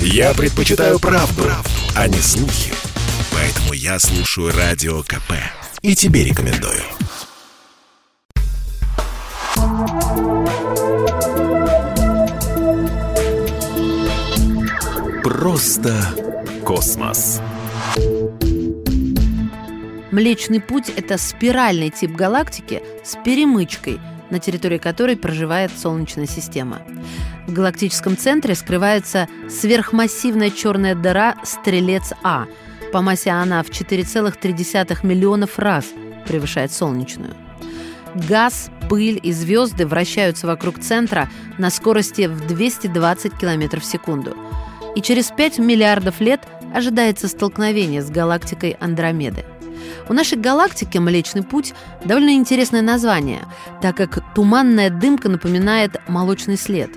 Я 0.00 0.34
предпочитаю 0.34 0.98
правду, 0.98 1.42
правду, 1.42 1.70
а 1.94 2.08
не 2.08 2.18
слухи. 2.18 2.72
Поэтому 3.32 3.72
я 3.72 3.98
слушаю 3.98 4.52
Радио 4.56 5.02
КП. 5.02 5.32
И 5.82 5.94
тебе 5.94 6.24
рекомендую. 6.24 6.82
Просто 15.22 15.94
космос. 16.64 17.40
Млечный 20.10 20.60
путь– 20.60 20.90
это 20.96 21.18
спиральный 21.18 21.90
тип 21.90 22.12
галактики 22.12 22.82
с 23.04 23.16
перемычкой, 23.22 24.00
на 24.30 24.38
территории 24.38 24.78
которой 24.78 25.16
проживает 25.16 25.70
Солнечная 25.76 26.26
система. 26.26 26.82
В 27.46 27.52
галактическом 27.52 28.16
центре 28.16 28.54
скрывается 28.54 29.28
сверхмассивная 29.48 30.50
черная 30.50 30.94
дыра 30.94 31.36
«Стрелец 31.44 32.12
А». 32.22 32.46
По 32.92 33.02
массе 33.02 33.30
она 33.30 33.62
в 33.62 33.70
4,3 33.70 35.06
миллионов 35.06 35.58
раз 35.58 35.86
превышает 36.26 36.72
солнечную. 36.72 37.34
Газ, 38.28 38.70
пыль 38.88 39.20
и 39.22 39.32
звезды 39.32 39.86
вращаются 39.86 40.46
вокруг 40.46 40.78
центра 40.80 41.28
на 41.58 41.70
скорости 41.70 42.26
в 42.26 42.46
220 42.46 43.38
км 43.38 43.80
в 43.80 43.84
секунду. 43.84 44.36
И 44.94 45.02
через 45.02 45.30
5 45.30 45.58
миллиардов 45.58 46.20
лет 46.20 46.40
ожидается 46.74 47.28
столкновение 47.28 48.02
с 48.02 48.10
галактикой 48.10 48.76
Андромеды. 48.80 49.44
У 50.08 50.12
нашей 50.12 50.38
галактики 50.38 50.98
Млечный 50.98 51.42
Путь 51.42 51.74
довольно 52.04 52.34
интересное 52.34 52.82
название, 52.82 53.40
так 53.82 53.96
как 53.96 54.34
туманная 54.34 54.90
дымка 54.90 55.28
напоминает 55.28 55.96
молочный 56.08 56.56
след. 56.56 56.90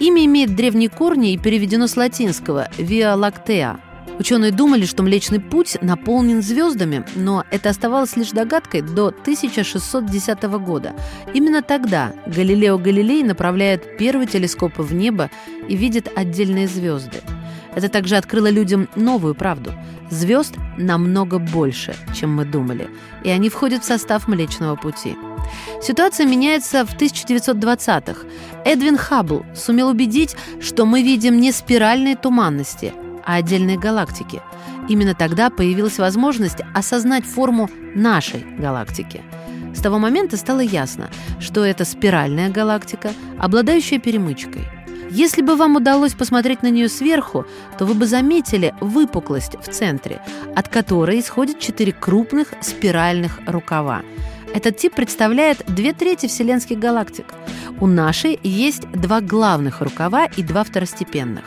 Имя 0.00 0.24
имеет 0.24 0.56
древние 0.56 0.88
корни 0.88 1.32
и 1.32 1.38
переведено 1.38 1.86
с 1.86 1.96
латинского 1.96 2.68
«via 2.78 3.16
lactea», 3.16 3.78
Ученые 4.18 4.52
думали, 4.52 4.84
что 4.84 5.02
Млечный 5.02 5.40
Путь 5.40 5.78
наполнен 5.80 6.42
звездами, 6.42 7.04
но 7.14 7.44
это 7.50 7.70
оставалось 7.70 8.16
лишь 8.16 8.30
догадкой 8.30 8.82
до 8.82 9.08
1610 9.08 10.42
года. 10.60 10.92
Именно 11.34 11.62
тогда 11.62 12.12
Галилео 12.26 12.78
Галилей 12.78 13.22
направляет 13.22 13.96
первый 13.96 14.26
телескоп 14.26 14.78
в 14.78 14.94
небо 14.94 15.30
и 15.68 15.76
видит 15.76 16.12
отдельные 16.14 16.68
звезды. 16.68 17.20
Это 17.74 17.88
также 17.88 18.16
открыло 18.16 18.50
людям 18.50 18.88
новую 18.96 19.34
правду. 19.34 19.72
Звезд 20.12 20.56
намного 20.76 21.38
больше, 21.38 21.96
чем 22.14 22.34
мы 22.34 22.44
думали, 22.44 22.90
и 23.24 23.30
они 23.30 23.48
входят 23.48 23.82
в 23.82 23.86
состав 23.86 24.28
Млечного 24.28 24.76
Пути. 24.76 25.16
Ситуация 25.80 26.26
меняется 26.26 26.84
в 26.84 26.94
1920-х. 26.94 28.26
Эдвин 28.66 28.98
Хаббл 28.98 29.46
сумел 29.56 29.88
убедить, 29.88 30.36
что 30.60 30.84
мы 30.84 31.02
видим 31.02 31.40
не 31.40 31.50
спиральные 31.50 32.16
туманности, 32.16 32.92
а 33.24 33.36
отдельные 33.36 33.78
галактики. 33.78 34.42
Именно 34.86 35.14
тогда 35.14 35.48
появилась 35.48 35.98
возможность 35.98 36.60
осознать 36.74 37.24
форму 37.24 37.70
нашей 37.94 38.44
галактики. 38.58 39.22
С 39.74 39.80
того 39.80 39.98
момента 39.98 40.36
стало 40.36 40.60
ясно, 40.60 41.08
что 41.40 41.64
это 41.64 41.86
спиральная 41.86 42.50
галактика, 42.50 43.12
обладающая 43.38 43.98
перемычкой. 43.98 44.68
Если 45.14 45.42
бы 45.42 45.56
вам 45.56 45.76
удалось 45.76 46.14
посмотреть 46.14 46.62
на 46.62 46.68
нее 46.70 46.88
сверху, 46.88 47.44
то 47.76 47.84
вы 47.84 47.92
бы 47.92 48.06
заметили 48.06 48.74
выпуклость 48.80 49.56
в 49.60 49.70
центре, 49.70 50.22
от 50.56 50.68
которой 50.68 51.20
исходят 51.20 51.60
четыре 51.60 51.92
крупных 51.92 52.54
спиральных 52.62 53.38
рукава. 53.46 54.00
Этот 54.54 54.78
тип 54.78 54.94
представляет 54.94 55.66
две 55.66 55.92
трети 55.92 56.28
вселенских 56.28 56.78
галактик. 56.78 57.26
У 57.78 57.86
нашей 57.86 58.40
есть 58.42 58.90
два 58.90 59.20
главных 59.20 59.82
рукава 59.82 60.24
и 60.34 60.42
два 60.42 60.64
второстепенных. 60.64 61.44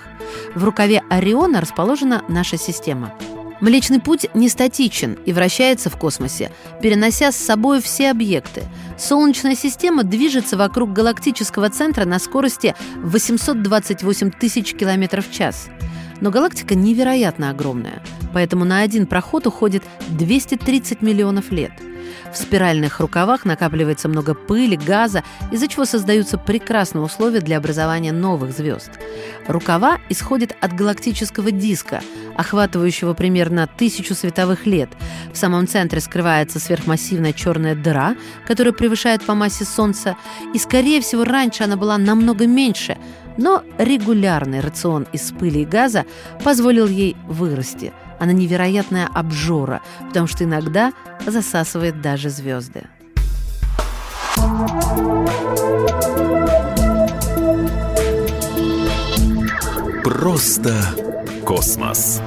В 0.53 0.63
рукаве 0.63 1.01
Ориона 1.09 1.59
расположена 1.59 2.21
наша 2.27 2.57
система. 2.57 3.15
Млечный 3.61 4.01
путь 4.01 4.27
не 4.33 4.49
статичен 4.49 5.17
и 5.25 5.31
вращается 5.31 5.89
в 5.89 5.97
космосе, 5.97 6.51
перенося 6.81 7.31
с 7.31 7.37
собой 7.37 7.81
все 7.81 8.11
объекты. 8.11 8.63
Солнечная 8.97 9.55
система 9.55 10.03
движется 10.03 10.57
вокруг 10.57 10.93
галактического 10.93 11.69
центра 11.69 12.05
на 12.05 12.19
скорости 12.19 12.75
828 12.97 14.31
тысяч 14.31 14.73
километров 14.73 15.27
в 15.29 15.33
час. 15.33 15.67
Но 16.21 16.31
галактика 16.31 16.75
невероятно 16.75 17.49
огромная, 17.49 18.01
поэтому 18.33 18.65
на 18.65 18.81
один 18.81 19.07
проход 19.07 19.47
уходит 19.47 19.83
230 20.09 21.01
миллионов 21.01 21.51
лет– 21.51 21.71
в 22.35 22.37
спиральных 22.37 22.99
рукавах 22.99 23.45
накапливается 23.45 24.09
много 24.09 24.33
пыли, 24.33 24.75
газа, 24.75 25.23
из-за 25.51 25.69
чего 25.69 25.85
создаются 25.85 26.37
прекрасные 26.37 27.01
условия 27.01 27.39
для 27.39 27.57
образования 27.57 28.11
новых 28.11 28.51
звезд. 28.51 28.91
Рукава 29.47 29.99
исходят 30.09 30.53
от 30.59 30.73
галактического 30.73 31.51
диска, 31.51 32.01
охватывающего 32.35 33.13
примерно 33.13 33.67
тысячу 33.67 34.13
световых 34.15 34.65
лет. 34.65 34.89
В 35.31 35.37
самом 35.37 35.65
центре 35.65 36.01
скрывается 36.01 36.59
сверхмассивная 36.59 37.31
черная 37.31 37.73
дыра, 37.73 38.17
которая 38.45 38.73
превышает 38.73 39.23
по 39.23 39.33
массе 39.33 39.63
Солнца, 39.63 40.17
и, 40.53 40.57
скорее 40.57 40.99
всего, 40.99 41.23
раньше 41.23 41.63
она 41.63 41.77
была 41.77 41.97
намного 41.97 42.47
меньше, 42.47 42.97
но 43.37 43.63
регулярный 43.77 44.59
рацион 44.59 45.07
из 45.13 45.31
пыли 45.31 45.61
и 45.61 45.65
газа 45.65 46.05
позволил 46.43 46.87
ей 46.87 47.15
вырасти– 47.27 47.93
она 48.19 48.31
невероятная 48.31 49.09
обжора, 49.13 49.81
потому 50.07 50.27
что 50.27 50.43
иногда 50.43 50.93
засасывает 51.25 52.01
даже 52.01 52.29
звезды. 52.29 52.83
Просто 60.03 60.73
космос. 61.45 62.21